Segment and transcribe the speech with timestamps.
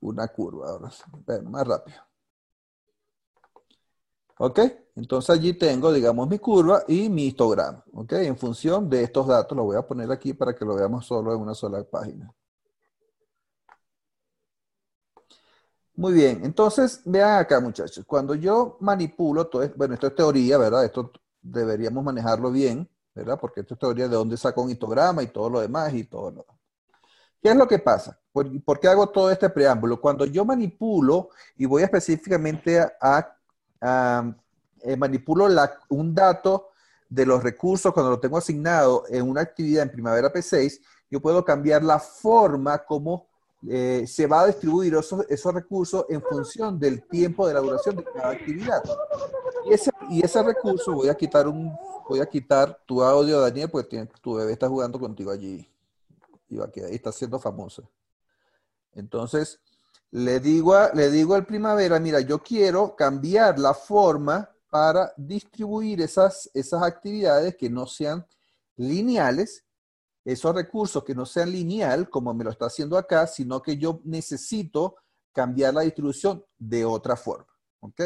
[0.00, 0.70] una curva.
[0.70, 0.90] Ahora,
[1.44, 1.98] más rápido.
[4.38, 4.58] ¿Ok?
[4.96, 7.84] Entonces allí tengo, digamos, mi curva y mi histograma.
[7.92, 8.12] ¿Ok?
[8.12, 11.34] En función de estos datos, lo voy a poner aquí para que lo veamos solo
[11.34, 12.34] en una sola página.
[15.94, 20.56] Muy bien, entonces vean acá muchachos, cuando yo manipulo todo esto, bueno, esto es teoría,
[20.56, 20.86] ¿verdad?
[20.86, 21.12] Esto
[21.42, 23.38] deberíamos manejarlo bien, ¿verdad?
[23.38, 26.30] Porque esto es teoría de dónde saco un histograma y todo lo demás y todo
[26.30, 26.46] lo
[27.42, 28.18] ¿Qué es lo que pasa?
[28.32, 30.00] ¿Por, qué hago todo este preámbulo?
[30.00, 33.34] Cuando yo manipulo y voy específicamente a,
[34.82, 35.48] eh, manipulo
[35.88, 36.68] un dato
[37.08, 40.80] de los recursos cuando lo tengo asignado en una actividad en Primavera P6,
[41.10, 43.26] yo puedo cambiar la forma como
[43.68, 47.96] eh, se va a distribuir esos, esos, recursos en función del tiempo de la duración
[47.96, 48.82] de cada actividad.
[49.68, 51.76] Y ese, y ese recurso voy a quitar un,
[52.08, 55.69] voy a quitar tu audio, Daniel, porque tu bebé está jugando contigo allí.
[56.50, 57.82] Y quedar, está siendo famosa.
[58.92, 59.60] Entonces,
[60.10, 66.50] le digo, le digo al primavera, mira, yo quiero cambiar la forma para distribuir esas,
[66.52, 68.26] esas actividades que no sean
[68.76, 69.64] lineales
[70.24, 74.00] esos recursos que no sean lineal, como me lo está haciendo acá, sino que yo
[74.04, 74.96] necesito
[75.32, 77.46] cambiar la distribución de otra forma.
[77.80, 78.02] ¿Ok?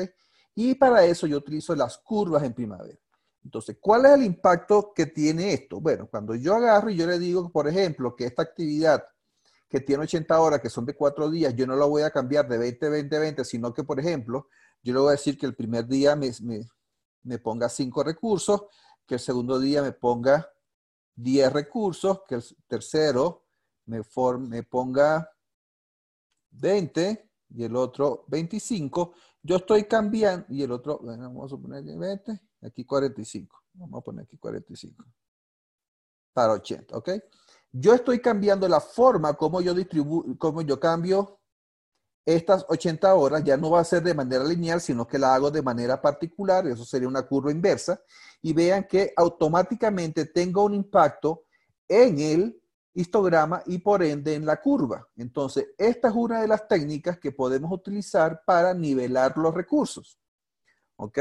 [0.55, 2.99] Y para eso yo utilizo las curvas en primavera.
[3.45, 5.81] Entonces, ¿cuál es el impacto que tiene esto?
[5.81, 9.05] Bueno, cuando yo agarro y yo le digo, por ejemplo, que esta actividad
[9.69, 12.49] que tiene 80 horas, que son de cuatro días, yo no lo voy a cambiar
[12.49, 14.49] de 20, 20, 20, sino que, por ejemplo,
[14.83, 18.67] yo le voy a decir que el primer día me, ponga cinco recursos,
[19.07, 20.49] que el segundo día me ponga
[21.17, 23.45] 10 recursos, que el tercero
[23.87, 24.03] me,
[24.63, 25.31] ponga
[26.51, 29.15] 20 y el otro 25.
[29.43, 33.63] Yo estoy cambiando, y el otro, vamos a poner 20, aquí 45.
[33.75, 35.05] Vamos a poner aquí 45.
[36.33, 37.11] Para 80, ¿ok?
[37.73, 41.41] Yo estoy cambiando la forma como yo distribuyo, como yo cambio
[42.25, 45.51] estas 80 horas ya no va a ser de manera lineal, sino que la hago
[45.51, 48.01] de manera particular, eso sería una curva inversa,
[48.41, 51.45] y vean que automáticamente tengo un impacto
[51.87, 52.63] en el
[52.95, 55.07] histograma y por ende en la curva.
[55.17, 60.19] Entonces, esta es una de las técnicas que podemos utilizar para nivelar los recursos.
[60.97, 61.19] ¿Ok?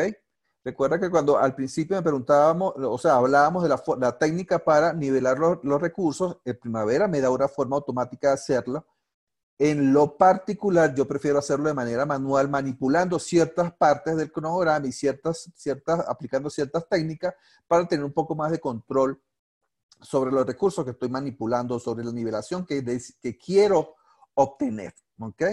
[0.63, 5.38] Recuerda que cuando al principio me preguntábamos, o sea, hablábamos de la, técnica para nivelar
[5.38, 8.85] los, recursos, en primavera me da una forma automática de hacerlo,
[9.59, 14.91] en lo particular, yo prefiero hacerlo de manera manual, manipulando ciertas partes del cronograma y
[14.91, 17.35] ciertas, ciertas, aplicando ciertas técnicas
[17.68, 19.22] para tener un poco más de control
[20.01, 22.84] sobre los recursos que estoy manipulando, sobre la nivelación que,
[23.22, 23.95] que quiero
[24.34, 24.94] obtener.
[25.19, 25.44] ¿Ok?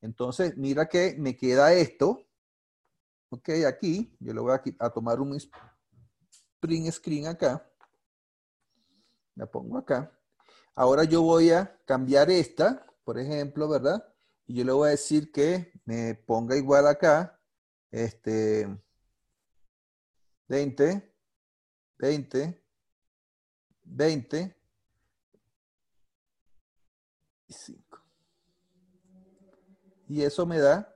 [0.00, 2.27] Entonces, mira que me queda esto.
[3.30, 5.38] Ok, aquí, yo le voy a, a tomar un
[6.60, 7.64] print screen acá.
[9.34, 10.12] La pongo acá.
[10.74, 14.06] Ahora yo voy a cambiar esta por ejemplo, ¿verdad?
[14.46, 17.40] Y yo le voy a decir que me ponga igual acá,
[17.90, 18.68] este,
[20.46, 21.10] 20,
[21.96, 22.62] 20,
[23.82, 24.56] 20
[27.46, 27.98] y 5.
[30.06, 30.94] Y eso me da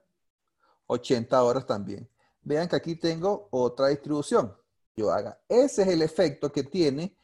[0.85, 2.07] 80 horas también.
[2.43, 4.57] Vean que aquí tengo otra distribución.
[4.95, 5.41] Yo haga.
[5.49, 7.17] Ese es el efecto que tiene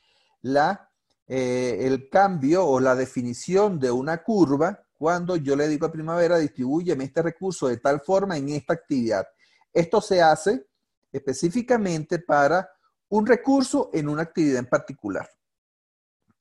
[0.43, 0.89] la
[1.31, 6.39] eh, el cambio o la definición de una curva cuando yo le digo a Primavera,
[6.39, 9.29] distribúyeme este recurso de tal forma en esta actividad.
[9.73, 10.67] Esto se hace
[11.13, 12.69] específicamente para
[13.11, 15.29] un recurso en una actividad en particular.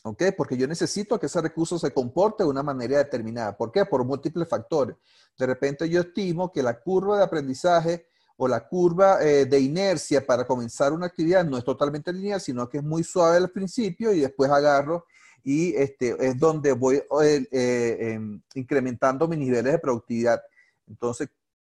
[0.04, 0.24] ¿Ok?
[0.38, 3.58] Porque yo necesito que ese recurso se comporte de una manera determinada.
[3.58, 3.86] ¿Por qué?
[3.86, 4.96] Por múltiples factores.
[5.38, 10.26] De repente yo estimo que la curva de aprendizaje o la curva eh, de inercia
[10.26, 14.14] para comenzar una actividad no es totalmente lineal, sino que es muy suave al principio
[14.14, 15.06] y después agarro
[15.44, 20.42] y este, es donde voy eh, eh, em, incrementando mis niveles de productividad.
[20.88, 21.30] Entonces,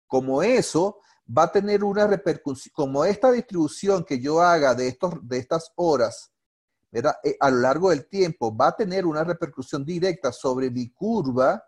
[0.06, 5.15] como eso va a tener una repercusión, como esta distribución que yo haga de, estos,
[5.22, 6.31] de estas horas
[7.38, 11.65] a lo largo del tiempo va a tener una repercusión directa sobre mi curva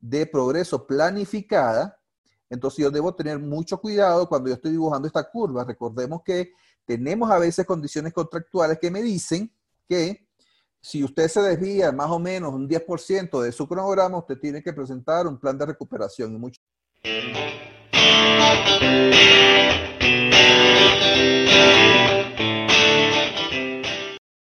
[0.00, 1.96] de progreso planificada,
[2.50, 5.64] entonces yo debo tener mucho cuidado cuando yo estoy dibujando esta curva.
[5.64, 6.52] Recordemos que
[6.84, 9.52] tenemos a veces condiciones contractuales que me dicen
[9.88, 10.26] que
[10.80, 14.72] si usted se desvía más o menos un 10% de su cronograma, usted tiene que
[14.72, 16.34] presentar un plan de recuperación.
[16.34, 16.60] Y mucho...